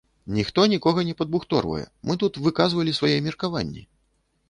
[0.37, 3.91] Ніхто нікога не падбухторвае, мы тут выказвалі свае меркаванні.